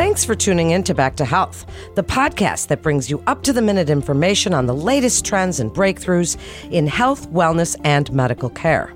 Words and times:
Thanks 0.00 0.24
for 0.24 0.34
tuning 0.34 0.70
in 0.70 0.82
to 0.84 0.94
Back 0.94 1.16
to 1.16 1.26
Health, 1.26 1.66
the 1.94 2.02
podcast 2.02 2.68
that 2.68 2.80
brings 2.80 3.10
you 3.10 3.22
up 3.26 3.42
to 3.42 3.52
the 3.52 3.60
minute 3.60 3.90
information 3.90 4.54
on 4.54 4.64
the 4.64 4.74
latest 4.74 5.26
trends 5.26 5.60
and 5.60 5.70
breakthroughs 5.70 6.38
in 6.70 6.86
health, 6.86 7.30
wellness, 7.32 7.78
and 7.84 8.10
medical 8.10 8.48
care. 8.48 8.94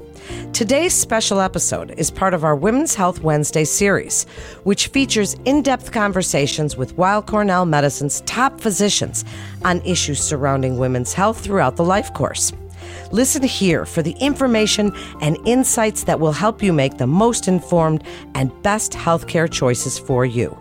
Today's 0.54 0.95
special 0.95 1.40
episode 1.40 1.90
is 1.98 2.11
part 2.11 2.32
of 2.32 2.43
our 2.43 2.56
Women's 2.56 2.95
Health 2.95 3.20
Wednesday 3.20 3.66
series, 3.66 4.25
which 4.62 4.86
features 4.86 5.36
in 5.45 5.61
depth 5.61 5.93
conversations 5.93 6.79
with 6.79 6.96
Weill 6.96 7.21
Cornell 7.21 7.66
Medicine's 7.66 8.23
top 8.23 8.59
physicians 8.59 9.27
on 9.62 9.82
issues 9.82 10.21
surrounding 10.21 10.79
women's 10.79 11.12
health 11.12 11.39
throughout 11.39 11.77
the 11.77 11.84
life 11.84 12.14
course. 12.14 12.50
Listen 13.12 13.43
here 13.43 13.85
for 13.87 14.03
the 14.03 14.16
information 14.21 14.93
and 15.21 15.39
insights 15.46 16.05
that 16.05 16.21
will 16.21 16.33
help 16.33 16.62
you 16.62 16.73
make 16.73 16.98
the 16.98 17.07
most 17.07 17.48
informed 17.48 18.03
and 18.34 18.51
best 18.62 18.92
healthcare 18.92 19.51
choices 19.51 19.98
for 19.98 20.25
you. 20.25 20.56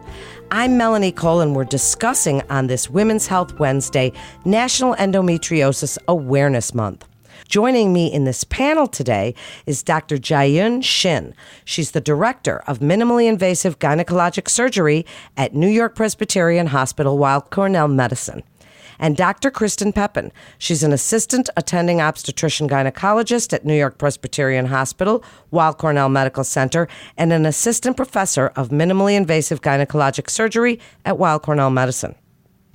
I'm 0.52 0.78
Melanie 0.78 1.12
Cole, 1.12 1.42
and 1.42 1.56
we're 1.56 1.64
discussing 1.64 2.44
on 2.50 2.68
this 2.68 2.90
Women's 2.90 3.26
Health 3.26 3.60
Wednesday 3.60 4.12
National 4.46 4.94
Endometriosis 4.96 5.98
Awareness 6.08 6.76
Month. 6.76 7.08
Joining 7.48 7.92
me 7.92 8.12
in 8.12 8.26
this 8.26 8.44
panel 8.44 8.88
today 8.88 9.36
is 9.66 9.84
Dr. 9.84 10.18
Jaeyun 10.18 10.84
Shin. 10.84 11.34
She's 11.66 11.92
the 11.92 12.02
director 12.02 12.64
of 12.68 12.80
minimally 12.80 13.28
invasive 13.28 13.80
gynecologic 13.80 14.50
surgery 14.50 15.06
at 15.38 15.54
New 15.54 15.68
York 15.68 15.96
Presbyterian 15.96 16.68
Hospital, 16.68 17.18
Weill 17.18 17.42
Cornell 17.42 17.88
Medicine 17.88 18.44
and 19.00 19.18
Dr. 19.18 19.52
Kristen 19.52 19.94
Pepin. 19.94 20.32
She's 20.58 20.84
an 20.84 20.94
assistant 20.94 21.50
attending 21.58 22.02
obstetrician 22.02 22.70
gynecologist 22.70 23.54
at 23.54 23.66
New 23.66 23.76
York 23.78 23.98
Presbyterian 23.98 24.68
Hospital, 24.68 25.24
Weill 25.52 25.74
Cornell 25.74 26.10
Medical 26.10 26.44
Center, 26.44 26.88
and 27.18 27.34
an 27.34 27.46
assistant 27.46 27.98
professor 27.98 28.48
of 28.56 28.70
minimally 28.70 29.16
invasive 29.16 29.62
gynecologic 29.62 30.30
surgery 30.30 30.80
at 31.06 31.18
Weill 31.18 31.40
Cornell 31.40 31.70
Medicine. 31.70 32.16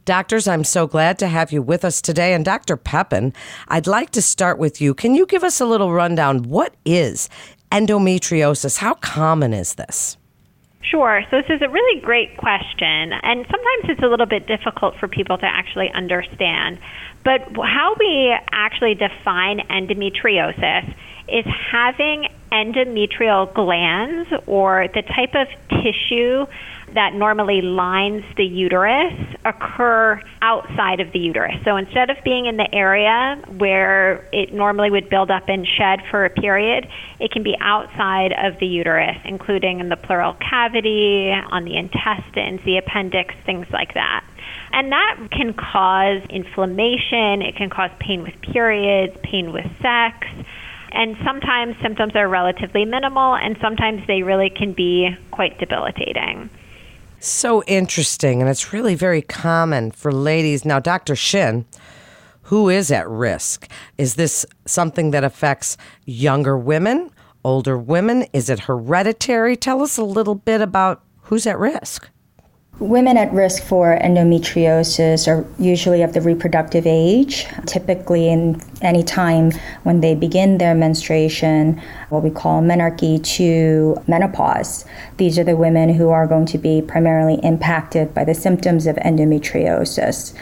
Doctors, 0.05 0.49
I'm 0.49 0.65
so 0.65 0.87
glad 0.87 1.19
to 1.19 1.29
have 1.29 1.53
you 1.53 1.61
with 1.63 1.85
us 1.85 2.01
today. 2.01 2.33
And 2.33 2.45
Dr. 2.45 2.77
Pepin, 2.77 3.33
I'd 3.69 3.87
like 3.87 4.11
to 4.11 4.23
start 4.23 4.59
with 4.59 4.81
you. 4.81 4.95
Can 4.95 5.15
you 5.15 5.27
give 5.27 5.45
us 5.45 5.61
a 5.61 5.67
little 5.67 5.93
rundown? 5.93 6.45
What 6.45 6.75
is 6.85 7.29
endometriosis? 7.73 8.79
How 8.79 8.95
common 8.95 9.53
is 9.53 9.75
this? 9.75 10.18
Sure. 10.91 11.23
So 11.31 11.43
this 11.43 11.51
is 11.51 11.63
a 11.63 11.69
really 11.69 12.01
great 12.01 12.37
question, 12.37 13.13
and 13.13 13.45
sometimes 13.45 13.91
it's 13.91 14.03
a 14.03 14.07
little 14.07 14.27
bit 14.27 14.47
difficult 14.47 14.97
for 14.97 15.07
people 15.07 15.37
to 15.37 15.45
actually 15.45 15.91
understand. 15.91 16.79
But 17.25 17.43
how 17.63 17.95
we 17.99 18.35
actually 18.53 18.95
define 18.95 19.61
endometriosis 19.69 20.95
is 21.29 21.45
having 21.45 22.29
endometrial 22.51 23.53
glands 23.53 24.31
or 24.47 24.89
the 24.95 25.03
type 25.03 25.35
of 25.35 25.49
tissue 25.83 26.47
that 26.95 27.15
normally 27.15 27.63
lines 27.63 28.25
the 28.37 28.45
uterus 28.45 29.15
occur 29.45 30.21
outside 30.43 31.01
of 31.01 31.13
the 31.13 31.19
uterus. 31.19 31.57
So 31.65 31.77
instead 31.77 32.11
of 32.11 32.17
being 32.25 32.47
in 32.47 32.57
the 32.57 32.73
area 32.75 33.43
where 33.57 34.27
it 34.33 34.53
normally 34.53 34.91
would 34.91 35.09
build 35.09 35.31
up 35.31 35.49
and 35.49 35.67
shed 35.67 36.01
for 36.11 36.25
a 36.25 36.31
period, 36.31 36.89
it 37.21 37.31
can 37.31 37.43
be 37.43 37.57
outside 37.61 38.33
of 38.33 38.59
the 38.61 38.67
uterus, 38.67 39.17
including 39.25 39.81
in 39.81 39.89
the 39.89 39.97
pleural 39.97 40.35
cavity, 40.35 41.31
on 41.31 41.65
the 41.65 41.77
intestines, 41.77 42.61
the 42.65 42.79
appendix, 42.79 43.35
things 43.45 43.67
like 43.73 43.95
that. 43.95 44.25
And 44.73 44.93
that 44.93 45.29
can 45.31 45.55
cause 45.55 46.23
inflammation, 46.29 47.43
it 47.43 47.57
can 47.57 47.71
cause 47.71 47.91
pain 47.99 48.23
with 48.23 48.35
periods, 48.43 49.17
pain 49.23 49.53
with 49.53 49.67
sex. 49.81 50.27
And 50.91 51.17
sometimes 51.23 51.77
symptoms 51.83 52.17
are 52.17 52.29
relatively 52.29 52.85
minimal, 52.85 53.35
and 53.35 53.57
sometimes 53.61 54.07
they 54.07 54.23
really 54.23 54.51
can 54.51 54.73
be 54.73 55.11
quite 55.31 55.59
debilitating. 55.59 56.49
So 57.21 57.65
interesting, 57.65 58.41
and 58.41 58.49
it's 58.49 58.73
really 58.73 58.95
very 58.95 59.23
common 59.23 59.91
for 59.91 60.13
ladies. 60.13 60.65
Now, 60.65 60.79
Dr. 60.79 61.17
Shin, 61.17 61.67
who 62.43 62.69
is 62.69 62.93
at 62.93 63.09
risk? 63.09 63.69
Is 63.99 64.15
this 64.15 64.47
something 64.67 65.11
that 65.11 65.25
affects 65.25 65.77
younger 66.07 66.57
women, 66.57 67.11
older 67.45 67.77
women? 67.77 68.27
Is 68.33 68.49
it 68.49 68.61
hereditary? 68.61 69.57
Tell 69.57 69.83
us 69.83 69.99
a 69.99 70.05
little 70.05 70.37
bit 70.37 70.61
about 70.61 71.03
who's 71.23 71.47
at 71.47 71.59
risk. 71.59 72.09
Women 72.81 73.17
at 73.17 73.33
risk 73.33 73.65
for 73.65 73.99
endometriosis 73.99 75.27
are 75.27 75.45
usually 75.59 76.03
of 76.03 76.13
the 76.13 76.21
reproductive 76.21 76.87
age, 76.87 77.49
typically 77.67 78.29
in 78.29 78.63
any 78.83 79.03
time 79.03 79.51
when 79.83 80.01
they 80.01 80.15
begin 80.15 80.59
their 80.59 80.77
menstruation, 80.77 81.83
what 82.11 82.23
we 82.23 82.31
call 82.31 82.63
menarche 82.63 83.25
to 83.35 84.01
menopause. 84.07 84.85
These 85.17 85.41
are 85.41 85.45
the 85.45 85.57
women 85.57 85.93
who 85.93 86.11
are 86.11 86.29
going 86.29 86.47
to 86.47 86.59
be 86.59 86.81
primarily 86.81 87.41
impacted 87.43 88.15
by 88.15 88.23
the 88.23 88.35
symptoms 88.35 88.87
of 88.87 88.95
endometriosis. 88.95 90.33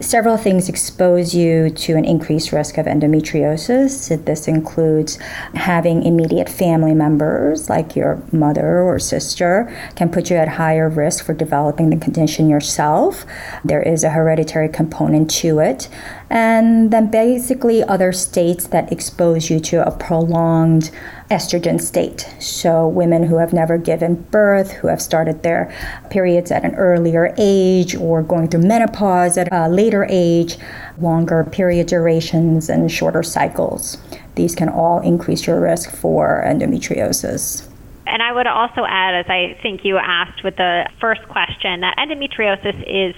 Several 0.00 0.36
things 0.36 0.68
expose 0.68 1.34
you 1.34 1.70
to 1.70 1.96
an 1.96 2.04
increased 2.04 2.52
risk 2.52 2.78
of 2.78 2.86
endometriosis. 2.86 4.24
This 4.24 4.46
includes 4.46 5.16
having 5.54 6.04
immediate 6.04 6.48
family 6.48 6.94
members, 6.94 7.68
like 7.68 7.96
your 7.96 8.22
mother 8.30 8.80
or 8.80 9.00
sister, 9.00 9.68
can 9.96 10.08
put 10.08 10.30
you 10.30 10.36
at 10.36 10.46
higher 10.46 10.88
risk 10.88 11.24
for 11.24 11.34
developing 11.34 11.90
the 11.90 11.96
condition 11.96 12.48
yourself. 12.48 13.26
There 13.64 13.82
is 13.82 14.04
a 14.04 14.10
hereditary 14.10 14.68
component 14.68 15.30
to 15.32 15.58
it 15.58 15.88
and 16.30 16.90
then 16.90 17.10
basically 17.10 17.82
other 17.82 18.12
states 18.12 18.66
that 18.68 18.92
expose 18.92 19.48
you 19.48 19.58
to 19.60 19.86
a 19.86 19.90
prolonged 19.90 20.90
estrogen 21.30 21.80
state. 21.80 22.28
So, 22.38 22.86
women 22.86 23.24
who 23.24 23.36
have 23.36 23.52
never 23.52 23.78
given 23.78 24.16
birth, 24.30 24.72
who 24.72 24.88
have 24.88 25.00
started 25.00 25.42
their 25.42 25.74
periods 26.10 26.50
at 26.50 26.64
an 26.64 26.74
earlier 26.74 27.34
age, 27.38 27.94
or 27.94 28.22
going 28.22 28.48
through 28.48 28.62
menopause 28.62 29.38
at 29.38 29.48
a 29.52 29.68
later 29.68 30.06
age, 30.10 30.58
longer 30.98 31.44
period 31.44 31.86
durations, 31.86 32.68
and 32.68 32.90
shorter 32.90 33.22
cycles. 33.22 33.98
These 34.34 34.54
can 34.54 34.68
all 34.68 35.00
increase 35.00 35.46
your 35.46 35.60
risk 35.60 35.90
for 35.90 36.42
endometriosis. 36.46 37.66
And 38.06 38.22
I 38.22 38.32
would 38.32 38.46
also 38.46 38.86
add, 38.86 39.14
as 39.14 39.26
I 39.28 39.58
think 39.60 39.84
you 39.84 39.98
asked 39.98 40.42
with 40.42 40.56
the 40.56 40.88
first 40.98 41.22
question, 41.28 41.80
that 41.80 41.96
endometriosis 41.98 42.82
is 42.86 43.14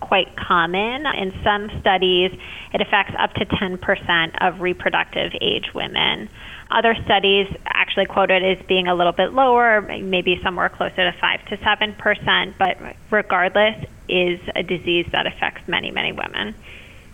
quite 0.00 0.34
common. 0.36 1.06
In 1.06 1.32
some 1.44 1.70
studies, 1.80 2.36
it 2.72 2.80
affects 2.80 3.14
up 3.18 3.34
to 3.34 3.46
10% 3.46 4.46
of 4.46 4.60
reproductive 4.60 5.32
age 5.40 5.72
women. 5.74 6.28
Other 6.70 6.94
studies 7.04 7.48
actually 7.66 8.06
quote 8.06 8.30
it 8.30 8.42
as 8.42 8.64
being 8.66 8.86
a 8.86 8.94
little 8.94 9.12
bit 9.12 9.32
lower, 9.32 9.80
maybe 9.82 10.40
somewhere 10.42 10.68
closer 10.68 11.10
to 11.10 11.12
5 11.18 11.44
to 11.46 11.56
7%, 11.56 12.54
but 12.58 12.78
regardless, 13.10 13.84
is 14.08 14.40
a 14.54 14.62
disease 14.62 15.06
that 15.12 15.26
affects 15.26 15.66
many, 15.68 15.90
many 15.90 16.12
women. 16.12 16.54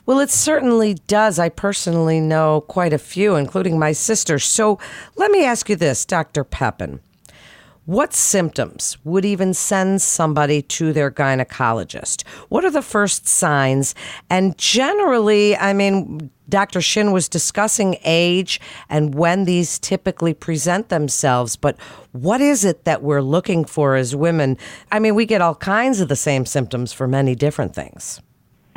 Well, 0.05 0.21
it 0.21 0.31
certainly 0.31 0.95
does. 0.95 1.39
I 1.39 1.49
personally 1.49 2.21
know 2.21 2.61
quite 2.61 2.93
a 2.93 2.99
few, 2.99 3.35
including 3.35 3.79
my 3.79 3.93
sister. 3.93 4.39
So 4.39 4.79
let 5.17 5.31
me 5.31 5.45
ask 5.45 5.69
you 5.69 5.75
this, 5.75 6.05
Dr. 6.05 6.45
Pepin. 6.45 7.01
What 7.87 8.13
symptoms 8.13 8.99
would 9.05 9.25
even 9.25 9.55
send 9.55 10.03
somebody 10.03 10.61
to 10.63 10.93
their 10.93 11.09
gynecologist? 11.09 12.27
What 12.49 12.65
are 12.65 12.71
the 12.71 12.83
first 12.83 13.29
signs? 13.29 13.95
And 14.29 14.59
generally, 14.59 15.57
I 15.57 15.73
mean, 15.73 16.33
Dr. 16.49 16.81
Shin 16.81 17.13
was 17.13 17.29
discussing 17.29 17.97
age 18.05 18.61
and 18.89 19.15
when 19.15 19.45
these 19.45 19.79
typically 19.79 20.35
present 20.35 20.89
themselves, 20.89 21.55
but 21.55 21.79
what 22.11 22.41
is 22.41 22.65
it 22.65 22.85
that 22.85 23.05
we're 23.05 23.23
looking 23.23 23.65
for 23.65 23.95
as 23.95 24.17
women? 24.17 24.59
I 24.91 24.99
mean, 24.99 25.15
we 25.15 25.25
get 25.25 25.41
all 25.41 25.55
kinds 25.55 26.01
of 26.01 26.09
the 26.09 26.17
same 26.17 26.45
symptoms 26.45 26.93
for 26.93 27.07
many 27.07 27.37
different 27.37 27.73
things. 27.73 28.21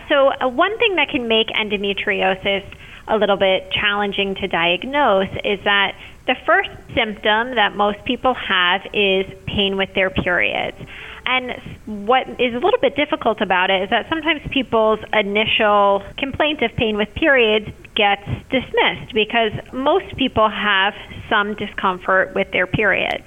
So, 0.07 0.29
uh, 0.39 0.47
one 0.47 0.77
thing 0.77 0.95
that 0.97 1.09
can 1.09 1.27
make 1.27 1.47
endometriosis 1.47 2.63
a 3.07 3.17
little 3.17 3.37
bit 3.37 3.71
challenging 3.71 4.35
to 4.35 4.47
diagnose 4.47 5.29
is 5.43 5.59
that 5.63 5.95
the 6.29 6.35
first 6.45 6.69
symptom 6.93 7.55
that 7.55 7.75
most 7.75 8.05
people 8.05 8.35
have 8.35 8.81
is 8.93 9.25
pain 9.47 9.77
with 9.77 9.91
their 9.95 10.11
periods. 10.11 10.77
And 11.25 11.59
what 12.07 12.29
is 12.39 12.53
a 12.53 12.59
little 12.59 12.79
bit 12.79 12.95
difficult 12.95 13.41
about 13.41 13.71
it 13.71 13.81
is 13.81 13.89
that 13.89 14.07
sometimes 14.09 14.41
people's 14.51 14.99
initial 15.11 16.03
complaint 16.17 16.61
of 16.61 16.71
pain 16.75 16.97
with 16.97 17.11
periods 17.15 17.67
gets 17.95 18.27
dismissed 18.51 19.11
because 19.11 19.53
most 19.73 20.15
people 20.17 20.47
have 20.47 20.93
some 21.29 21.55
discomfort 21.55 22.35
with 22.35 22.51
their 22.51 22.67
periods. 22.67 23.25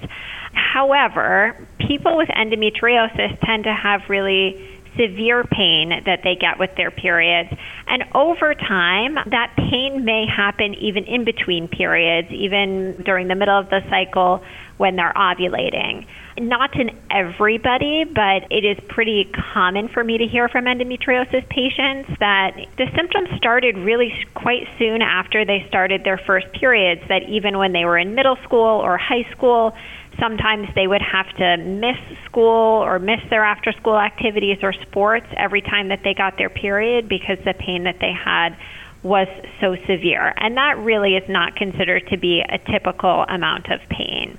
However, 0.53 1.57
people 1.79 2.15
with 2.15 2.29
endometriosis 2.29 3.37
tend 3.41 3.65
to 3.65 3.73
have 3.73 4.09
really 4.09 4.72
severe 4.97 5.43
pain 5.43 5.89
that 6.05 6.21
they 6.23 6.35
get 6.35 6.59
with 6.59 6.75
their 6.75 6.91
periods. 6.91 7.49
And 7.87 8.03
over 8.13 8.53
time, 8.53 9.15
that 9.15 9.53
pain 9.55 10.05
may 10.05 10.25
happen 10.25 10.73
even 10.75 11.03
in 11.05 11.23
between 11.23 11.67
periods, 11.67 12.31
even 12.31 13.01
during 13.03 13.27
the 13.27 13.35
middle 13.35 13.57
of 13.57 13.69
the 13.69 13.81
cycle 13.89 14.43
when 14.77 14.95
they're 14.95 15.13
ovulating. 15.15 16.05
Not 16.37 16.75
in 16.79 16.89
everybody, 17.11 18.05
but 18.05 18.51
it 18.51 18.65
is 18.65 18.77
pretty 18.87 19.31
common 19.53 19.87
for 19.87 20.03
me 20.03 20.17
to 20.17 20.25
hear 20.25 20.49
from 20.49 20.65
endometriosis 20.65 21.47
patients 21.47 22.09
that 22.19 22.55
the 22.77 22.87
symptoms 22.95 23.29
started 23.37 23.77
really 23.77 24.11
quite 24.33 24.67
soon 24.79 25.01
after 25.03 25.45
they 25.45 25.63
started 25.67 26.03
their 26.03 26.17
first 26.17 26.51
periods, 26.53 27.01
that 27.07 27.23
even 27.29 27.57
when 27.59 27.71
they 27.71 27.85
were 27.85 27.99
in 27.99 28.15
middle 28.15 28.37
school 28.37 28.81
or 28.81 28.97
high 28.97 29.29
school, 29.31 29.75
Sometimes 30.19 30.67
they 30.75 30.87
would 30.87 31.01
have 31.01 31.27
to 31.37 31.57
miss 31.57 31.97
school 32.25 32.83
or 32.83 32.99
miss 32.99 33.19
their 33.29 33.43
after 33.43 33.71
school 33.73 33.97
activities 33.97 34.59
or 34.61 34.73
sports 34.73 35.27
every 35.37 35.61
time 35.61 35.89
that 35.89 36.01
they 36.03 36.13
got 36.13 36.37
their 36.37 36.49
period 36.49 37.09
because 37.09 37.37
the 37.45 37.53
pain 37.53 37.83
that 37.83 37.97
they 37.99 38.13
had 38.13 38.55
was 39.03 39.27
so 39.59 39.75
severe. 39.87 40.33
And 40.37 40.55
that 40.57 40.77
really 40.77 41.15
is 41.15 41.27
not 41.27 41.55
considered 41.55 42.07
to 42.07 42.17
be 42.17 42.41
a 42.41 42.57
typical 42.71 43.25
amount 43.27 43.71
of 43.71 43.81
pain. 43.89 44.37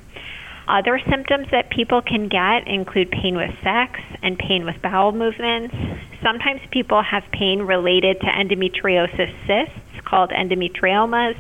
Other 0.67 0.99
symptoms 1.11 1.49
that 1.51 1.69
people 1.69 2.01
can 2.01 2.29
get 2.29 2.67
include 2.67 3.11
pain 3.11 3.37
with 3.37 3.51
sex 3.63 4.01
and 4.23 4.39
pain 4.39 4.65
with 4.65 4.81
bowel 4.81 5.13
movements. 5.13 5.75
Sometimes 6.23 6.63
people 6.71 7.03
have 7.03 7.23
pain 7.33 7.61
related 7.61 8.19
to 8.21 8.27
endometriosis 8.27 9.35
cysts 9.47 10.01
called 10.07 10.31
endometriomas. 10.31 11.37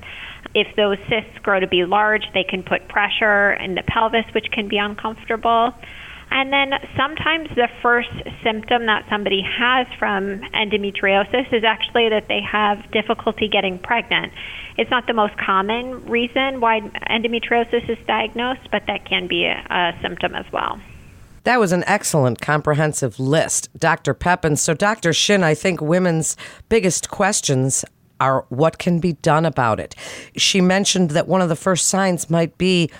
If 0.54 0.74
those 0.76 0.98
cysts 1.08 1.38
grow 1.42 1.60
to 1.60 1.66
be 1.66 1.84
large, 1.84 2.24
they 2.32 2.44
can 2.44 2.62
put 2.62 2.88
pressure 2.88 3.52
in 3.54 3.74
the 3.74 3.82
pelvis, 3.82 4.24
which 4.32 4.50
can 4.52 4.68
be 4.68 4.78
uncomfortable. 4.78 5.74
And 6.30 6.52
then 6.52 6.72
sometimes 6.96 7.48
the 7.54 7.68
first 7.82 8.10
symptom 8.42 8.86
that 8.86 9.04
somebody 9.08 9.42
has 9.42 9.86
from 9.98 10.40
endometriosis 10.52 11.52
is 11.52 11.64
actually 11.64 12.08
that 12.08 12.28
they 12.28 12.40
have 12.40 12.90
difficulty 12.90 13.48
getting 13.48 13.78
pregnant. 13.78 14.32
It's 14.76 14.90
not 14.90 15.06
the 15.06 15.12
most 15.12 15.36
common 15.36 16.04
reason 16.06 16.60
why 16.60 16.80
endometriosis 16.80 17.88
is 17.88 17.98
diagnosed, 18.06 18.68
but 18.72 18.86
that 18.86 19.04
can 19.04 19.28
be 19.28 19.44
a, 19.44 19.64
a 19.70 19.92
symptom 20.02 20.34
as 20.34 20.50
well. 20.52 20.80
That 21.44 21.60
was 21.60 21.72
an 21.72 21.84
excellent 21.86 22.40
comprehensive 22.40 23.20
list, 23.20 23.68
Dr. 23.78 24.14
Pepin. 24.14 24.56
So, 24.56 24.72
Dr. 24.72 25.12
Shin, 25.12 25.44
I 25.44 25.54
think 25.54 25.80
women's 25.80 26.36
biggest 26.68 27.10
questions 27.10 27.84
are 28.24 28.46
what 28.48 28.78
can 28.78 29.00
be 29.00 29.12
done 29.14 29.44
about 29.44 29.78
it. 29.78 29.94
She 30.36 30.60
mentioned 30.60 31.10
that 31.10 31.28
one 31.28 31.42
of 31.42 31.48
the 31.48 31.56
first 31.56 31.86
signs 31.88 32.30
might 32.30 32.56
be 32.56 32.90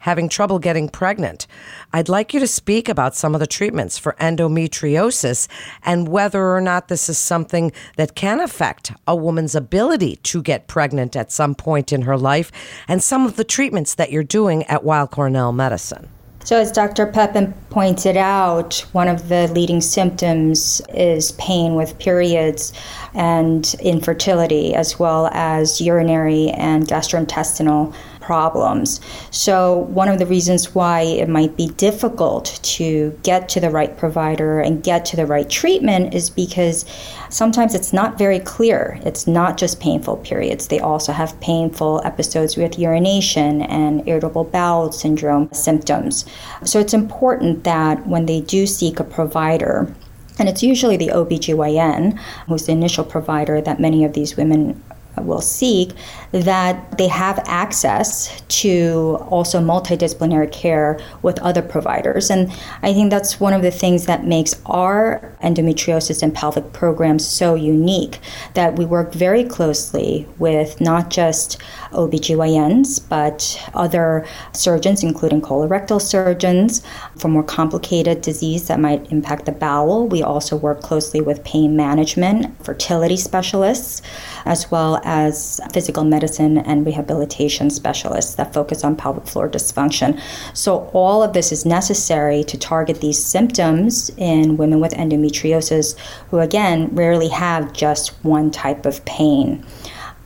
having 0.00 0.28
trouble 0.28 0.58
getting 0.58 0.88
pregnant. 0.88 1.46
I'd 1.92 2.08
like 2.08 2.34
you 2.34 2.40
to 2.40 2.46
speak 2.46 2.88
about 2.88 3.16
some 3.16 3.34
of 3.34 3.40
the 3.40 3.46
treatments 3.46 3.98
for 3.98 4.14
endometriosis 4.20 5.48
and 5.82 6.06
whether 6.06 6.54
or 6.54 6.60
not 6.60 6.88
this 6.88 7.08
is 7.08 7.18
something 7.18 7.72
that 7.96 8.14
can 8.14 8.40
affect 8.40 8.92
a 9.06 9.16
woman's 9.16 9.54
ability 9.54 10.16
to 10.16 10.42
get 10.42 10.68
pregnant 10.68 11.16
at 11.16 11.32
some 11.32 11.54
point 11.54 11.92
in 11.92 12.02
her 12.02 12.16
life 12.16 12.52
and 12.86 13.02
some 13.02 13.26
of 13.26 13.36
the 13.36 13.44
treatments 13.44 13.94
that 13.94 14.12
you're 14.12 14.22
doing 14.22 14.62
at 14.64 14.84
Weill 14.84 15.08
Cornell 15.08 15.52
Medicine. 15.52 16.08
So, 16.46 16.56
as 16.60 16.70
Dr. 16.70 17.06
Pepin 17.08 17.54
pointed 17.70 18.16
out, 18.16 18.86
one 18.92 19.08
of 19.08 19.28
the 19.28 19.48
leading 19.48 19.80
symptoms 19.80 20.80
is 20.94 21.32
pain 21.32 21.74
with 21.74 21.98
periods 21.98 22.72
and 23.14 23.74
infertility, 23.80 24.72
as 24.72 24.96
well 24.96 25.28
as 25.32 25.80
urinary 25.80 26.50
and 26.50 26.86
gastrointestinal 26.86 27.92
problems. 28.26 29.00
So, 29.30 29.86
one 30.00 30.08
of 30.08 30.18
the 30.18 30.26
reasons 30.26 30.74
why 30.74 31.02
it 31.02 31.28
might 31.28 31.56
be 31.56 31.68
difficult 31.68 32.58
to 32.76 33.16
get 33.22 33.48
to 33.50 33.60
the 33.60 33.70
right 33.70 33.96
provider 33.96 34.58
and 34.58 34.82
get 34.82 35.04
to 35.06 35.16
the 35.16 35.26
right 35.26 35.48
treatment 35.48 36.12
is 36.12 36.28
because 36.28 36.84
sometimes 37.30 37.72
it's 37.72 37.92
not 37.92 38.18
very 38.18 38.40
clear. 38.40 38.98
It's 39.04 39.28
not 39.28 39.56
just 39.56 39.78
painful 39.78 40.16
periods, 40.18 40.66
they 40.66 40.80
also 40.80 41.12
have 41.12 41.40
painful 41.40 42.02
episodes 42.04 42.56
with 42.56 42.80
urination 42.80 43.62
and 43.62 44.06
irritable 44.08 44.44
bowel 44.44 44.90
syndrome 44.90 45.48
symptoms. 45.52 46.24
So, 46.64 46.80
it's 46.80 46.94
important 46.94 47.62
that 47.62 48.08
when 48.08 48.26
they 48.26 48.40
do 48.40 48.66
seek 48.66 48.98
a 48.98 49.04
provider, 49.04 49.94
and 50.38 50.48
it's 50.48 50.64
usually 50.64 50.96
the 50.96 51.12
OBGYN 51.20 52.18
who's 52.48 52.66
the 52.66 52.72
initial 52.72 53.04
provider 53.04 53.60
that 53.60 53.80
many 53.80 54.04
of 54.04 54.12
these 54.14 54.36
women 54.36 54.82
Uh, 55.16 55.22
will 55.22 55.40
seek 55.40 55.92
that 56.32 56.98
they 56.98 57.08
have 57.08 57.42
access 57.46 58.40
to 58.48 59.18
also 59.30 59.60
multidisciplinary 59.60 60.50
care 60.52 60.98
with 61.22 61.38
other 61.40 61.62
providers. 61.62 62.30
And 62.30 62.50
I 62.82 62.92
think 62.92 63.10
that's 63.10 63.40
one 63.40 63.52
of 63.52 63.62
the 63.62 63.70
things 63.70 64.06
that 64.06 64.24
makes 64.24 64.54
our 64.66 65.36
endometriosis 65.42 66.22
and 66.22 66.34
pelvic 66.34 66.72
program 66.72 67.18
so 67.18 67.54
unique 67.54 68.18
that 68.54 68.76
we 68.76 68.84
work 68.84 69.12
very 69.12 69.44
closely 69.44 70.26
with 70.38 70.80
not 70.80 71.10
just 71.10 71.58
OBGYNs, 71.92 73.08
but 73.08 73.60
other 73.74 74.26
surgeons, 74.52 75.02
including 75.02 75.40
colorectal 75.40 76.00
surgeons, 76.00 76.82
for 77.18 77.28
more 77.28 77.42
complicated 77.42 78.20
disease 78.20 78.68
that 78.68 78.80
might 78.80 79.10
impact 79.10 79.46
the 79.46 79.52
bowel. 79.52 80.06
We 80.06 80.22
also 80.22 80.56
work 80.56 80.82
closely 80.82 81.20
with 81.20 81.44
pain 81.44 81.76
management, 81.76 82.64
fertility 82.64 83.16
specialists, 83.16 84.02
as 84.46 84.70
well 84.70 85.00
as 85.04 85.60
physical 85.72 86.04
medicine 86.04 86.58
and 86.58 86.86
rehabilitation 86.86 87.68
specialists 87.68 88.36
that 88.36 88.54
focus 88.54 88.84
on 88.84 88.96
pelvic 88.96 89.26
floor 89.26 89.48
dysfunction. 89.48 90.18
So, 90.54 90.88
all 90.92 91.22
of 91.22 91.32
this 91.32 91.52
is 91.52 91.66
necessary 91.66 92.44
to 92.44 92.56
target 92.56 93.00
these 93.00 93.22
symptoms 93.22 94.10
in 94.16 94.56
women 94.56 94.80
with 94.80 94.92
endometriosis 94.92 95.98
who, 96.30 96.38
again, 96.38 96.94
rarely 96.94 97.28
have 97.28 97.72
just 97.72 98.08
one 98.24 98.50
type 98.50 98.86
of 98.86 99.04
pain. 99.04 99.64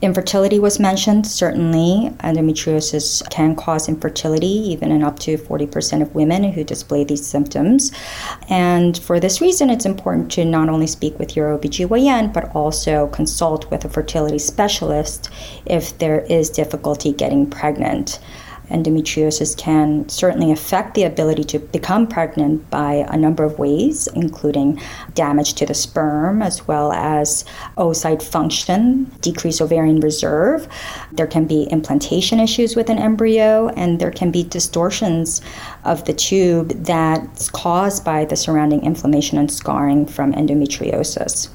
Infertility 0.02 0.58
was 0.58 0.80
mentioned. 0.80 1.26
Certainly, 1.26 2.10
endometriosis 2.20 3.28
can 3.28 3.54
cause 3.54 3.86
infertility, 3.86 4.46
even 4.46 4.90
in 4.90 5.02
up 5.02 5.18
to 5.20 5.36
40% 5.36 6.00
of 6.00 6.14
women 6.14 6.52
who 6.52 6.64
display 6.64 7.04
these 7.04 7.26
symptoms. 7.26 7.92
And 8.48 8.96
for 8.96 9.20
this 9.20 9.42
reason, 9.42 9.68
it's 9.68 9.84
important 9.84 10.32
to 10.32 10.44
not 10.46 10.70
only 10.70 10.86
speak 10.86 11.18
with 11.18 11.36
your 11.36 11.56
OBGYN, 11.58 12.32
but 12.32 12.54
also 12.54 13.08
consult 13.08 13.70
with 13.70 13.84
a 13.84 13.90
fertility 13.90 14.38
specialist 14.38 15.28
if 15.66 15.98
there 15.98 16.20
is 16.20 16.48
difficulty 16.48 17.12
getting 17.12 17.48
pregnant 17.48 18.20
endometriosis 18.70 19.56
can 19.56 20.08
certainly 20.08 20.50
affect 20.50 20.94
the 20.94 21.04
ability 21.04 21.44
to 21.44 21.58
become 21.58 22.06
pregnant 22.06 22.68
by 22.70 23.06
a 23.08 23.16
number 23.16 23.44
of 23.44 23.58
ways, 23.58 24.06
including 24.14 24.80
damage 25.14 25.54
to 25.54 25.66
the 25.66 25.74
sperm 25.74 26.42
as 26.42 26.66
well 26.66 26.92
as 26.92 27.44
oocyte 27.76 28.22
function, 28.22 29.04
decreased 29.20 29.60
ovarian 29.60 30.00
reserve. 30.00 30.68
There 31.12 31.26
can 31.26 31.46
be 31.46 31.68
implantation 31.70 32.40
issues 32.40 32.76
with 32.76 32.88
an 32.88 32.98
embryo, 32.98 33.68
and 33.70 34.00
there 34.00 34.10
can 34.10 34.30
be 34.30 34.42
distortions 34.42 35.42
of 35.84 36.04
the 36.04 36.12
tube 36.12 36.70
that's 36.84 37.50
caused 37.50 38.04
by 38.04 38.24
the 38.24 38.36
surrounding 38.36 38.84
inflammation 38.84 39.38
and 39.38 39.50
scarring 39.50 40.06
from 40.06 40.32
endometriosis. 40.32 41.48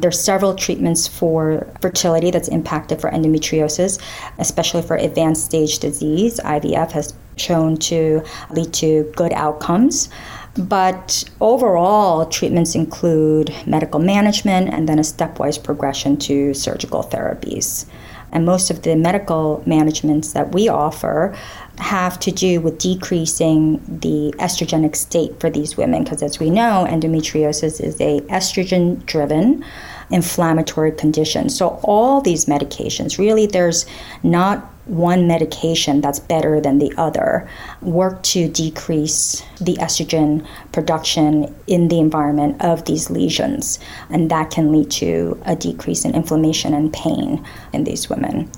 There's 0.00 0.20
several 0.20 0.54
treatments 0.54 1.08
for 1.08 1.66
fertility 1.80 2.30
that's 2.30 2.48
impacted 2.48 3.00
for 3.00 3.10
endometriosis, 3.10 4.00
especially 4.38 4.82
for 4.82 4.96
advanced 4.96 5.44
stage 5.44 5.80
disease. 5.80 6.38
IVF 6.44 6.92
has 6.92 7.14
shown 7.36 7.76
to 7.76 8.22
lead 8.50 8.72
to 8.74 9.10
good 9.16 9.32
outcomes. 9.32 10.08
But 10.56 11.24
overall, 11.40 12.26
treatments 12.26 12.74
include 12.74 13.54
medical 13.66 14.00
management 14.00 14.72
and 14.72 14.88
then 14.88 14.98
a 14.98 15.02
stepwise 15.02 15.62
progression 15.62 16.16
to 16.18 16.54
surgical 16.54 17.02
therapies. 17.02 17.86
And 18.32 18.44
most 18.44 18.70
of 18.70 18.82
the 18.82 18.94
medical 18.96 19.62
managements 19.66 20.32
that 20.32 20.52
we 20.52 20.68
offer 20.68 21.36
have 21.78 22.18
to 22.20 22.30
do 22.30 22.60
with 22.60 22.78
decreasing 22.78 23.78
the 23.86 24.34
estrogenic 24.38 24.96
state 24.96 25.38
for 25.40 25.48
these 25.48 25.76
women 25.76 26.04
because 26.04 26.22
as 26.22 26.38
we 26.38 26.50
know 26.50 26.86
endometriosis 26.88 27.80
is 27.80 28.00
a 28.00 28.20
estrogen 28.22 29.04
driven 29.06 29.64
inflammatory 30.10 30.92
condition. 30.92 31.48
So 31.48 31.80
all 31.82 32.20
these 32.20 32.46
medications 32.46 33.18
really 33.18 33.46
there's 33.46 33.86
not 34.22 34.72
one 34.88 35.28
medication 35.28 36.00
that's 36.00 36.18
better 36.18 36.60
than 36.60 36.78
the 36.78 36.92
other 36.96 37.48
work 37.82 38.22
to 38.22 38.48
decrease 38.48 39.42
the 39.60 39.74
estrogen 39.74 40.46
production 40.72 41.54
in 41.66 41.88
the 41.88 41.98
environment 41.98 42.60
of 42.62 42.84
these 42.86 43.10
lesions. 43.10 43.78
And 44.10 44.30
that 44.30 44.50
can 44.50 44.72
lead 44.72 44.90
to 44.92 45.40
a 45.44 45.54
decrease 45.54 46.04
in 46.04 46.14
inflammation 46.14 46.74
and 46.74 46.92
pain 46.92 47.44
in 47.72 47.84
these 47.84 48.08
women 48.08 48.50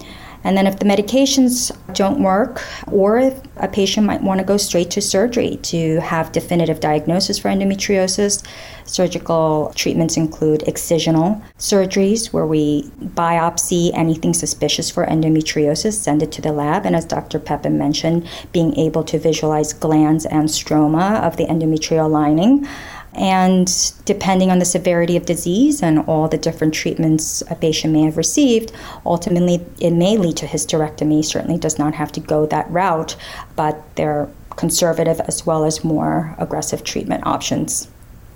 and 0.44 0.56
then 0.56 0.66
if 0.66 0.78
the 0.78 0.84
medications 0.84 1.70
don't 1.94 2.22
work, 2.22 2.62
or 2.90 3.18
if 3.18 3.40
a 3.56 3.68
patient 3.68 4.06
might 4.06 4.22
want 4.22 4.38
to 4.38 4.44
go 4.44 4.56
straight 4.56 4.90
to 4.92 5.00
surgery 5.00 5.56
to 5.62 6.00
have 6.00 6.32
definitive 6.32 6.80
diagnosis 6.80 7.38
for 7.38 7.48
endometriosis, 7.48 8.44
surgical 8.84 9.72
treatments 9.76 10.16
include 10.16 10.60
excisional 10.60 11.40
surgeries 11.58 12.32
where 12.32 12.46
we 12.46 12.82
biopsy 13.14 13.90
anything 13.94 14.34
suspicious 14.34 14.90
for 14.90 15.06
endometriosis, 15.06 15.92
send 15.92 16.22
it 16.22 16.32
to 16.32 16.42
the 16.42 16.52
lab, 16.52 16.86
and 16.86 16.96
as 16.96 17.04
Dr. 17.04 17.38
Pepin 17.38 17.78
mentioned, 17.78 18.28
being 18.52 18.76
able 18.76 19.04
to 19.04 19.18
visualize 19.18 19.72
glands 19.72 20.26
and 20.26 20.48
stroma 20.48 21.22
of 21.22 21.36
the 21.36 21.46
endometrial 21.46 22.10
lining. 22.10 22.66
And 23.14 23.68
depending 24.04 24.50
on 24.50 24.60
the 24.60 24.64
severity 24.64 25.16
of 25.16 25.26
disease 25.26 25.82
and 25.82 25.98
all 26.00 26.28
the 26.28 26.38
different 26.38 26.74
treatments 26.74 27.42
a 27.50 27.54
patient 27.54 27.92
may 27.92 28.02
have 28.02 28.16
received, 28.16 28.72
ultimately 29.04 29.64
it 29.80 29.90
may 29.90 30.16
lead 30.16 30.36
to 30.38 30.46
hysterectomy. 30.46 31.24
Certainly 31.24 31.58
does 31.58 31.78
not 31.78 31.94
have 31.94 32.12
to 32.12 32.20
go 32.20 32.46
that 32.46 32.70
route, 32.70 33.16
but 33.56 33.82
there 33.96 34.12
are 34.12 34.28
conservative 34.56 35.20
as 35.20 35.44
well 35.44 35.64
as 35.64 35.82
more 35.82 36.34
aggressive 36.38 36.84
treatment 36.84 37.26
options. 37.26 37.88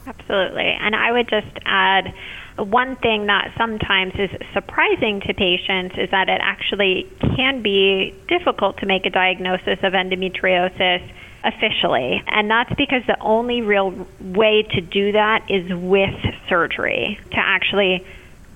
Absolutely. 0.07 0.76
And 0.81 0.95
I 0.95 1.12
would 1.12 1.28
just 1.28 1.59
add 1.64 2.12
one 2.57 2.97
thing 2.97 3.26
that 3.26 3.52
sometimes 3.57 4.12
is 4.16 4.31
surprising 4.52 5.21
to 5.23 5.35
patients 5.35 5.97
is 5.99 6.11
that 6.11 6.28
it 6.28 6.40
actually 6.43 7.11
can 7.37 7.62
be 7.62 8.14
difficult 8.28 8.78
to 8.78 8.87
make 8.87 9.07
a 9.07 9.11
diagnosis 9.11 9.78
of 9.83 9.93
endometriosis 9.93 11.02
officially. 11.44 12.22
And 12.26 12.50
that's 12.50 12.74
because 12.74 13.02
the 13.06 13.20
only 13.20 13.60
real 13.60 14.06
way 14.20 14.62
to 14.62 14.80
do 14.80 15.12
that 15.12 15.50
is 15.50 15.72
with 15.72 16.14
surgery 16.48 17.20
to 17.30 17.38
actually 17.38 18.04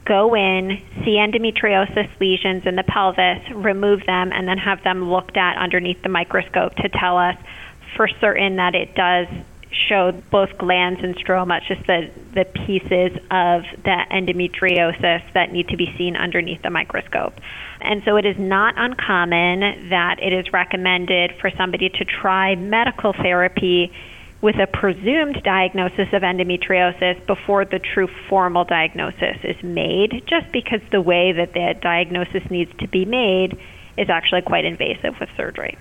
go 0.04 0.35
in, 0.35 0.80
see 1.04 1.16
endometriosis 1.16 2.09
lesions 2.18 2.64
in 2.66 2.76
the 2.76 2.83
pelvis, 2.83 3.38
remove 3.50 4.07
them, 4.07 4.33
and 4.33 4.49
then 4.49 4.57
have 4.57 4.83
them 4.83 5.11
looked 5.11 5.37
at 5.37 5.59
underneath 5.59 6.02
the 6.02 6.09
microscope 6.09 6.75
to 6.76 6.88
tell 6.88 7.18
us 7.18 7.37
for 7.95 8.09
certain 8.09 8.57
that 8.57 8.75
it 8.75 8.95
does 8.95 9.28
show 9.71 10.13
both 10.31 10.57
glands 10.59 11.01
and 11.03 11.17
stroma, 11.17 11.61
just 11.67 11.87
the, 11.87 12.11
the 12.33 12.45
pieces 12.45 13.17
of 13.31 13.63
the 13.85 14.05
endometriosis 14.11 15.33
that 15.35 15.53
need 15.53 15.69
to 15.69 15.77
be 15.77 15.95
seen 15.99 16.17
underneath 16.17 16.63
the 16.63 16.71
microscope. 16.71 17.35
And 17.81 18.03
so 18.05 18.17
it 18.17 18.25
is 18.25 18.39
not 18.39 18.75
uncommon 18.77 19.89
that 19.91 20.23
it 20.23 20.33
is 20.33 20.53
recommended 20.53 21.35
for 21.41 21.51
somebody 21.51 21.89
to 21.91 22.05
try 22.05 22.55
medical 22.57 23.13
therapy 23.13 23.93
with 24.41 24.57
a 24.57 24.67
presumed 24.67 25.43
diagnosis 25.43 26.09
of 26.13 26.23
endometriosis 26.23 27.27
before 27.27 27.65
the 27.65 27.79
true 27.79 28.09
formal 28.29 28.65
diagnosis 28.65 29.37
is 29.43 29.61
made, 29.63 30.23
just 30.27 30.51
because 30.53 30.81
the 30.91 31.01
way 31.01 31.33
that 31.33 31.53
the 31.55 31.75
diagnosis 31.81 32.49
needs 32.51 32.73
to 32.79 32.87
be 32.87 33.05
made 33.05 33.59
is 33.97 34.09
actually 34.09 34.43
quite 34.43 34.65
invasive 34.65 35.19
with 35.19 35.29
surgery. 35.37 35.77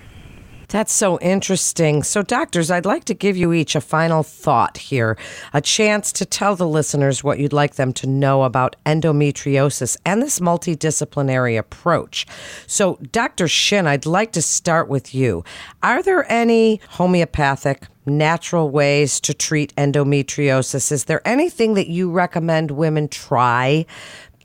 That's 0.68 0.92
so 0.92 1.18
interesting. 1.20 2.02
So, 2.02 2.22
doctors, 2.22 2.70
I'd 2.70 2.84
like 2.84 3.04
to 3.04 3.14
give 3.14 3.38
you 3.38 3.54
each 3.54 3.74
a 3.74 3.80
final 3.80 4.22
thought 4.22 4.76
here, 4.76 5.16
a 5.54 5.62
chance 5.62 6.12
to 6.12 6.26
tell 6.26 6.56
the 6.56 6.68
listeners 6.68 7.24
what 7.24 7.38
you'd 7.38 7.54
like 7.54 7.76
them 7.76 7.94
to 7.94 8.06
know 8.06 8.42
about 8.42 8.76
endometriosis 8.84 9.96
and 10.04 10.20
this 10.20 10.40
multidisciplinary 10.40 11.58
approach. 11.58 12.26
So, 12.66 12.98
Dr. 13.12 13.48
Shin, 13.48 13.86
I'd 13.86 14.04
like 14.04 14.32
to 14.32 14.42
start 14.42 14.88
with 14.88 15.14
you. 15.14 15.42
Are 15.82 16.02
there 16.02 16.30
any 16.30 16.82
homeopathic, 16.90 17.84
natural 18.04 18.68
ways 18.68 19.20
to 19.20 19.32
treat 19.32 19.74
endometriosis? 19.76 20.92
Is 20.92 21.04
there 21.04 21.26
anything 21.26 21.74
that 21.74 21.88
you 21.88 22.10
recommend 22.10 22.72
women 22.72 23.08
try 23.08 23.86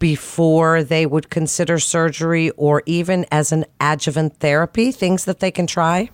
before 0.03 0.83
they 0.83 1.05
would 1.05 1.29
consider 1.29 1.79
surgery 1.79 2.49
or 2.57 2.83
even 2.85 3.25
as 3.31 3.53
an 3.53 3.63
adjuvant 3.79 4.35
therapy, 4.41 4.91
things 4.91 5.23
that 5.23 5.39
they 5.39 5.49
can 5.49 5.65
try? 5.65 6.09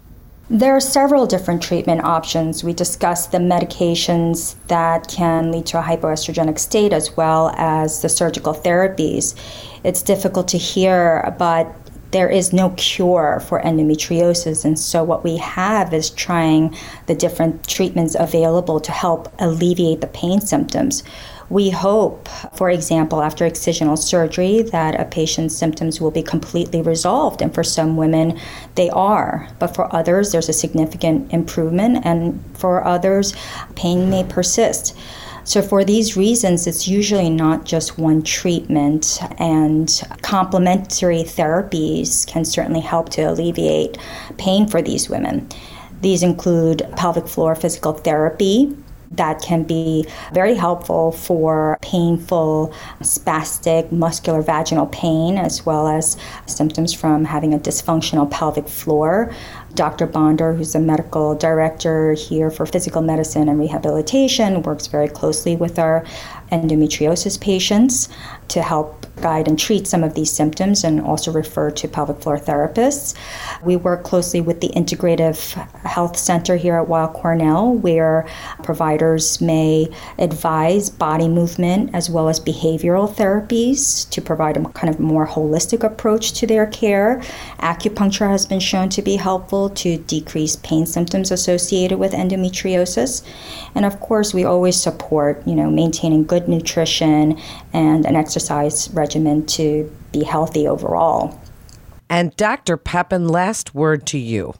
There 0.47 0.75
are 0.75 0.79
several 0.79 1.25
different 1.25 1.63
treatment 1.63 2.03
options. 2.03 2.63
We 2.63 2.73
discussed 2.73 3.31
the 3.31 3.39
medications 3.39 4.53
that 4.67 5.07
can 5.07 5.51
lead 5.51 5.65
to 5.71 5.79
a 5.79 5.81
hypoestrogenic 5.81 6.59
state 6.59 6.93
as 6.93 7.17
well 7.17 7.49
as 7.57 8.03
the 8.03 8.09
surgical 8.09 8.53
therapies. 8.53 9.33
It's 9.83 10.03
difficult 10.03 10.47
to 10.49 10.59
hear, 10.59 11.35
but 11.39 11.65
there 12.11 12.29
is 12.29 12.53
no 12.53 12.69
cure 12.77 13.39
for 13.47 13.59
endometriosis. 13.61 14.65
And 14.65 14.77
so, 14.77 15.03
what 15.03 15.23
we 15.23 15.37
have 15.37 15.95
is 15.95 16.11
trying 16.11 16.75
the 17.07 17.15
different 17.15 17.67
treatments 17.67 18.15
available 18.19 18.79
to 18.81 18.91
help 18.91 19.33
alleviate 19.39 20.01
the 20.01 20.07
pain 20.07 20.41
symptoms. 20.41 21.03
We 21.49 21.71
hope, 21.71 22.27
for 22.53 22.69
example, 22.69 23.21
after 23.21 23.45
excisional 23.45 23.97
surgery, 23.97 24.61
that 24.61 24.99
a 24.99 25.05
patient's 25.05 25.55
symptoms 25.55 25.99
will 25.99 26.11
be 26.11 26.21
completely 26.21 26.81
resolved. 26.81 27.41
And 27.41 27.53
for 27.53 27.63
some 27.63 27.97
women, 27.97 28.39
they 28.75 28.89
are. 28.91 29.47
But 29.57 29.75
for 29.75 29.93
others, 29.93 30.31
there's 30.31 30.49
a 30.49 30.53
significant 30.53 31.33
improvement. 31.33 32.05
And 32.05 32.43
for 32.53 32.85
others, 32.85 33.33
pain 33.75 34.09
may 34.09 34.23
persist. 34.23 34.95
So, 35.43 35.63
for 35.63 35.83
these 35.83 36.15
reasons, 36.15 36.67
it's 36.67 36.87
usually 36.87 37.29
not 37.31 37.65
just 37.65 37.97
one 37.97 38.21
treatment, 38.21 39.19
and 39.39 39.89
complementary 40.21 41.23
therapies 41.23 42.27
can 42.27 42.45
certainly 42.45 42.81
help 42.81 43.09
to 43.11 43.23
alleviate 43.23 43.97
pain 44.37 44.67
for 44.67 44.79
these 44.79 45.09
women. 45.09 45.49
These 46.01 46.21
include 46.21 46.87
pelvic 46.95 47.27
floor 47.27 47.55
physical 47.55 47.93
therapy, 47.93 48.77
that 49.11 49.41
can 49.41 49.63
be 49.63 50.05
very 50.33 50.55
helpful 50.55 51.11
for 51.11 51.77
painful, 51.81 52.73
spastic, 53.01 53.91
muscular 53.91 54.41
vaginal 54.41 54.87
pain, 54.87 55.37
as 55.37 55.65
well 55.65 55.87
as 55.87 56.17
symptoms 56.45 56.93
from 56.93 57.25
having 57.25 57.53
a 57.53 57.59
dysfunctional 57.59 58.29
pelvic 58.29 58.67
floor. 58.67 59.33
Dr. 59.75 60.07
Bonder, 60.07 60.53
who's 60.53 60.73
the 60.73 60.79
medical 60.79 61.35
director 61.35 62.13
here 62.13 62.49
for 62.49 62.65
physical 62.65 63.01
medicine 63.01 63.47
and 63.47 63.59
rehabilitation, 63.59 64.63
works 64.63 64.87
very 64.87 65.07
closely 65.07 65.55
with 65.55 65.77
our 65.77 66.03
endometriosis 66.51 67.39
patients 67.39 68.09
to 68.49 68.61
help 68.61 69.05
guide 69.21 69.47
and 69.47 69.59
treat 69.59 69.87
some 69.87 70.03
of 70.03 70.13
these 70.13 70.31
symptoms 70.31 70.83
and 70.83 71.01
also 71.01 71.31
refer 71.31 71.69
to 71.69 71.87
pelvic 71.87 72.21
floor 72.21 72.37
therapists. 72.37 73.15
We 73.63 73.75
work 73.75 74.03
closely 74.03 74.41
with 74.41 74.61
the 74.61 74.69
Integrative 74.69 75.53
Health 75.85 76.17
Center 76.17 76.55
here 76.55 76.77
at 76.77 76.87
Weill 76.87 77.09
Cornell, 77.09 77.73
where 77.73 78.27
providers 78.63 79.41
may 79.41 79.87
advise 80.17 80.89
body 80.89 81.27
movement 81.27 81.91
as 81.93 82.09
well 82.09 82.29
as 82.29 82.39
behavioral 82.39 83.13
therapies 83.13 84.09
to 84.09 84.21
provide 84.21 84.57
a 84.57 84.63
kind 84.69 84.93
of 84.93 84.99
more 84.99 85.27
holistic 85.27 85.83
approach 85.83 86.33
to 86.33 86.47
their 86.47 86.65
care. 86.65 87.19
Acupuncture 87.59 88.29
has 88.29 88.45
been 88.45 88.59
shown 88.59 88.89
to 88.89 89.01
be 89.01 89.17
helpful 89.17 89.69
to 89.71 89.97
decrease 89.97 90.55
pain 90.57 90.85
symptoms 90.85 91.31
associated 91.31 91.99
with 91.99 92.13
endometriosis. 92.13 93.23
And 93.75 93.85
of 93.85 93.99
course, 93.99 94.33
we 94.33 94.43
always 94.45 94.81
support, 94.81 95.45
you 95.45 95.55
know, 95.55 95.69
maintaining 95.69 96.23
good 96.23 96.38
nutrition 96.47 97.39
and 97.73 98.05
an 98.05 98.15
exercise 98.15 98.89
regimen 98.91 99.45
to 99.47 99.91
be 100.11 100.23
healthy 100.23 100.67
overall. 100.67 101.39
And 102.09 102.35
Dr. 102.35 102.77
Pepin, 102.77 103.27
last 103.27 103.75
word 103.75 104.05
to 104.07 104.17
you. 104.17 104.53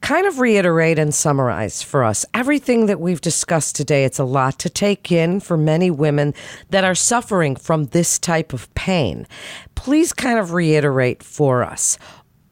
Kind 0.00 0.26
of 0.26 0.38
reiterate 0.38 0.98
and 0.98 1.12
summarize 1.12 1.82
for 1.82 2.04
us 2.04 2.24
everything 2.32 2.86
that 2.86 3.00
we've 3.00 3.20
discussed 3.20 3.74
today. 3.74 4.04
It's 4.04 4.20
a 4.20 4.24
lot 4.24 4.58
to 4.60 4.70
take 4.70 5.10
in 5.10 5.40
for 5.40 5.56
many 5.56 5.90
women 5.90 6.32
that 6.70 6.84
are 6.84 6.94
suffering 6.94 7.56
from 7.56 7.86
this 7.86 8.18
type 8.18 8.52
of 8.52 8.72
pain. 8.74 9.26
Please 9.74 10.12
kind 10.12 10.38
of 10.38 10.52
reiterate 10.52 11.22
for 11.22 11.64
us 11.64 11.98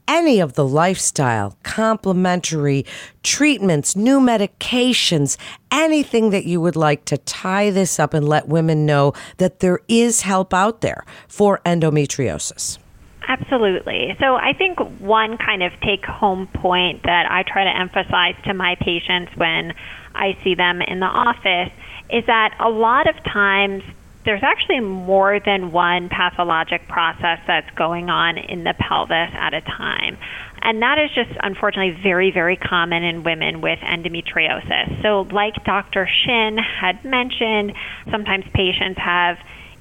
any 0.06 0.40
of 0.40 0.54
the 0.54 0.66
lifestyle, 0.66 1.56
complementary 1.62 2.84
treatments, 3.23 3.96
new 3.96 4.20
medications, 4.20 5.37
anything 5.70 6.30
that 6.30 6.44
you 6.44 6.61
would 6.61 6.76
like 6.76 7.04
to 7.06 7.18
tie 7.18 7.70
this 7.70 7.99
up 7.99 8.14
and 8.14 8.28
let 8.28 8.49
women 8.49 8.87
know 8.87 9.12
that 9.38 9.61
there 9.61 9.80
is 9.88 10.23
help 10.23 10.52
out 10.52 10.80
there 10.80 11.04
for 11.28 11.61
endometriosis. 11.64 12.78
Absolutely. 13.26 14.14
So 14.20 14.34
I 14.37 14.52
think 14.52 14.78
one 15.00 15.38
kind 15.38 15.62
of 15.62 15.73
take 15.80 16.04
home 16.04 16.46
point 16.49 17.04
that 17.04 17.30
I 17.30 17.42
try 17.42 17.64
to 17.64 17.76
emphasize 17.76 18.34
to 18.44 18.54
my 18.54 18.75
patients 18.76 19.32
when 19.37 19.75
I 20.14 20.37
see 20.44 20.54
them 20.54 20.82
in 20.82 21.00
the 21.00 21.06
office 21.06 21.73
is 22.11 22.26
that 22.26 22.54
a 22.61 22.68
lot 22.68 23.08
of 23.08 23.16
times 23.25 23.82
there's 24.25 24.43
actually 24.43 24.81
more 24.81 25.38
than 25.45 25.71
one 25.71 26.09
pathologic 26.09 26.88
process 26.88 27.38
that's 27.47 27.71
going 27.76 28.09
on 28.09 28.38
in 28.38 28.64
the 28.64 28.75
pelvis 28.78 29.31
at 29.35 29.52
a 29.52 29.61
time. 29.61 30.16
And 30.62 30.81
that 30.81 30.99
is 30.99 31.11
just 31.14 31.31
unfortunately 31.43 32.00
very, 32.02 32.31
very 32.31 32.57
common 32.57 33.02
in 33.02 33.23
women 33.23 33.61
with 33.61 33.78
endometriosis. 33.81 35.02
So, 35.02 35.28
like 35.31 35.62
Dr. 35.64 36.09
Shin 36.25 36.57
had 36.57 37.04
mentioned, 37.04 37.75
sometimes 38.11 38.45
patients 38.54 38.99
have 38.99 39.37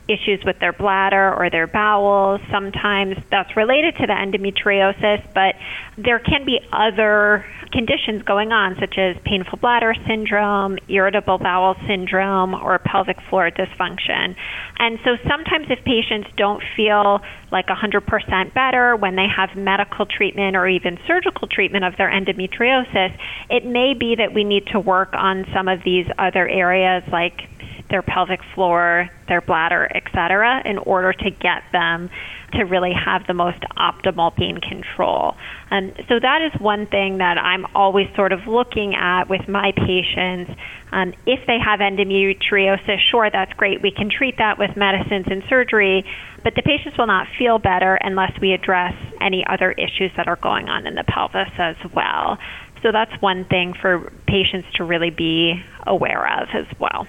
issues 0.08 0.44
with 0.44 0.60
their 0.60 0.74
bladder 0.74 1.34
or 1.34 1.50
their 1.50 1.68
bowels. 1.68 2.42
Sometimes 2.52 3.18
that's 3.32 3.56
related 3.56 3.96
to 3.98 4.08
the 4.08 4.14
endometriosis, 4.14 5.24
but 5.34 5.56
there 5.98 6.20
can 6.20 6.46
be 6.46 6.60
other 6.72 7.46
conditions 7.72 8.22
going 8.24 8.52
on, 8.52 8.76
such 8.80 8.98
as 8.98 9.18
painful 9.26 9.58
bladder 9.58 9.96
syndrome, 10.08 10.78
irritable 10.88 11.40
bowel 11.40 11.76
syndrome, 11.88 12.54
or 12.54 12.78
pelvic 12.80 13.20
floor 13.30 13.50
dysfunction. 13.50 14.36
And 14.78 15.00
so 15.04 15.18
sometimes, 15.28 15.68
if 15.70 15.84
patients 15.84 16.30
don't 16.38 16.62
feel 16.76 17.22
like 17.52 17.68
100% 17.68 18.54
better 18.54 18.96
when 18.96 19.16
they 19.16 19.28
have 19.28 19.56
medical 19.56 20.06
treatment 20.06 20.56
or 20.56 20.68
even 20.68 21.00
surgical 21.08 21.48
treatment 21.48 21.84
of 21.84 21.98
their 21.98 22.10
endometriosis, 22.10 23.18
it 23.50 23.66
may 23.66 23.94
be 23.94 24.16
that 24.16 24.34
we 24.34 24.44
need 24.44 24.68
to 24.68 24.80
work 24.80 25.14
on 25.14 25.46
some 25.54 25.68
of 25.68 25.84
these 25.84 26.06
other 26.18 26.48
areas 26.48 27.04
like 27.12 27.50
their 27.94 28.02
pelvic 28.02 28.40
floor, 28.56 29.08
their 29.28 29.40
bladder, 29.40 29.88
etc., 29.94 30.64
in 30.66 30.80
order 30.80 31.14
to 31.14 31.30
get 31.30 31.62
them 31.72 32.10
to 32.54 32.64
really 32.64 32.92
have 32.92 33.22
the 33.28 33.36
most 33.36 33.60
optimal 33.78 34.36
pain 34.36 34.58
control. 34.58 35.36
And 35.70 35.94
so 36.10 36.20
that 36.20 36.42
is 36.42 36.60
one 36.60 36.88
thing 36.88 37.20
that 37.20 37.38
I'm 37.38 37.68
always 37.76 38.08
sort 38.16 38.32
of 38.32 38.48
looking 38.48 38.96
at 38.96 39.30
with 39.30 39.48
my 39.48 39.74
patients. 39.78 40.50
Um, 40.92 41.14
if 41.28 41.46
they 41.46 41.60
have 41.64 41.82
endometriosis, 41.82 42.98
sure, 43.12 43.30
that's 43.32 43.54
great. 43.54 43.84
We 43.84 43.92
can 43.92 44.10
treat 44.10 44.40
that 44.40 44.58
with 44.58 44.76
medicines 44.76 45.28
and 45.30 45.44
surgery, 45.48 46.04
but 46.44 46.56
the 46.56 46.64
patients 46.64 46.98
will 46.98 47.06
not 47.06 47.28
feel 47.38 47.60
better 47.60 47.94
unless 48.02 48.32
we 48.42 48.54
address 48.54 48.96
any 49.22 49.46
other 49.46 49.72
issues 49.72 50.10
that 50.18 50.28
are 50.28 50.38
going 50.38 50.68
on 50.68 50.88
in 50.88 50.96
the 50.96 51.04
pelvis 51.04 51.54
as 51.60 51.76
well. 51.94 52.40
So 52.82 52.92
that's 52.92 53.14
one 53.22 53.46
thing 53.46 53.76
for 53.80 54.12
patients 54.28 54.68
to 54.78 54.84
really 54.84 55.12
be 55.12 55.62
aware 55.86 56.42
of 56.42 56.50
as 56.56 56.66
well. 56.80 57.06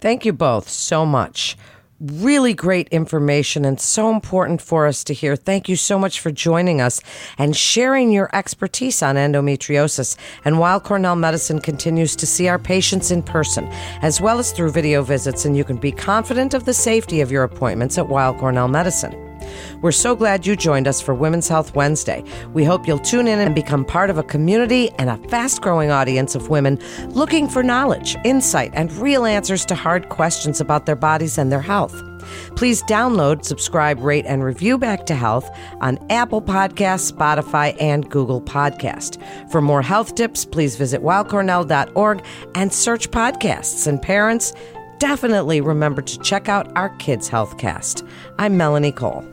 Thank 0.00 0.24
you 0.24 0.32
both 0.32 0.68
so 0.68 1.04
much. 1.04 1.56
really 2.00 2.54
great 2.54 2.88
information 2.88 3.64
and 3.64 3.80
so 3.80 4.10
important 4.10 4.62
for 4.62 4.86
us 4.86 5.02
to 5.04 5.14
hear. 5.14 5.34
Thank 5.34 5.68
you 5.68 5.76
so 5.76 5.98
much 5.98 6.20
for 6.20 6.30
joining 6.30 6.80
us 6.80 7.00
and 7.38 7.56
sharing 7.56 8.12
your 8.12 8.30
expertise 8.32 9.02
on 9.02 9.16
endometriosis. 9.16 10.16
And 10.44 10.60
Weill 10.60 10.80
Cornell 10.80 11.16
Medicine 11.16 11.60
continues 11.60 12.14
to 12.16 12.26
see 12.26 12.48
our 12.48 12.58
patients 12.58 13.10
in 13.10 13.22
person 13.22 13.66
as 14.02 14.20
well 14.20 14.38
as 14.38 14.52
through 14.52 14.70
video 14.70 15.02
visits, 15.02 15.44
and 15.44 15.56
you 15.56 15.64
can 15.64 15.76
be 15.76 15.92
confident 15.92 16.54
of 16.54 16.64
the 16.64 16.74
safety 16.74 17.20
of 17.20 17.32
your 17.32 17.42
appointments 17.42 17.98
at 17.98 18.08
Weill 18.08 18.34
Cornell 18.34 18.68
Medicine. 18.68 19.27
We're 19.80 19.92
so 19.92 20.16
glad 20.16 20.46
you 20.46 20.56
joined 20.56 20.88
us 20.88 21.00
for 21.00 21.14
Women's 21.14 21.48
Health 21.48 21.74
Wednesday. 21.74 22.24
We 22.52 22.64
hope 22.64 22.86
you'll 22.86 22.98
tune 22.98 23.26
in 23.26 23.38
and 23.38 23.54
become 23.54 23.84
part 23.84 24.10
of 24.10 24.18
a 24.18 24.22
community 24.22 24.90
and 24.98 25.10
a 25.10 25.16
fast 25.28 25.60
growing 25.62 25.90
audience 25.90 26.34
of 26.34 26.48
women 26.48 26.78
looking 27.08 27.48
for 27.48 27.62
knowledge, 27.62 28.16
insight, 28.24 28.70
and 28.74 28.92
real 28.92 29.24
answers 29.24 29.64
to 29.66 29.74
hard 29.74 30.08
questions 30.08 30.60
about 30.60 30.86
their 30.86 30.96
bodies 30.96 31.38
and 31.38 31.52
their 31.52 31.60
health. 31.60 32.02
Please 32.56 32.82
download, 32.82 33.44
subscribe, 33.44 34.00
rate, 34.00 34.26
and 34.26 34.44
review 34.44 34.78
Back 34.78 35.06
to 35.06 35.14
Health 35.14 35.48
on 35.80 35.98
Apple 36.10 36.42
Podcasts, 36.42 37.12
Spotify, 37.12 37.76
and 37.80 38.10
Google 38.10 38.40
Podcast. 38.40 39.22
For 39.50 39.60
more 39.60 39.82
health 39.82 40.14
tips, 40.14 40.44
please 40.44 40.76
visit 40.76 41.02
weillcornell.org 41.02 42.24
and 42.54 42.72
search 42.72 43.10
podcasts. 43.10 43.86
And 43.86 44.00
parents, 44.00 44.52
definitely 44.98 45.60
remember 45.60 46.02
to 46.02 46.18
check 46.20 46.48
out 46.48 46.70
our 46.76 46.90
Kids 46.96 47.30
Healthcast. 47.30 48.06
I'm 48.38 48.56
Melanie 48.56 48.92
Cole. 48.92 49.24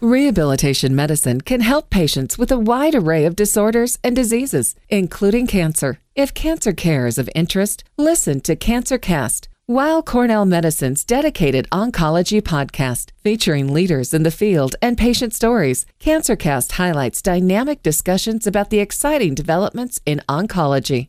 Rehabilitation 0.00 0.94
medicine 0.94 1.40
can 1.40 1.60
help 1.60 1.90
patients 1.90 2.38
with 2.38 2.52
a 2.52 2.58
wide 2.58 2.94
array 2.94 3.24
of 3.24 3.34
disorders 3.34 3.98
and 4.04 4.14
diseases, 4.14 4.76
including 4.88 5.48
cancer. 5.48 5.98
If 6.14 6.34
cancer 6.34 6.72
care 6.72 7.08
is 7.08 7.18
of 7.18 7.28
interest, 7.34 7.82
listen 7.96 8.40
to 8.42 8.54
CancerCast, 8.54 9.48
Weill 9.66 10.04
Cornell 10.04 10.46
Medicine's 10.46 11.04
dedicated 11.04 11.68
oncology 11.72 12.40
podcast 12.40 13.10
featuring 13.24 13.72
leaders 13.74 14.14
in 14.14 14.22
the 14.22 14.30
field 14.30 14.76
and 14.80 14.96
patient 14.96 15.34
stories. 15.34 15.84
CancerCast 15.98 16.70
highlights 16.72 17.20
dynamic 17.20 17.82
discussions 17.82 18.46
about 18.46 18.70
the 18.70 18.78
exciting 18.78 19.34
developments 19.34 20.00
in 20.06 20.22
oncology. 20.28 21.08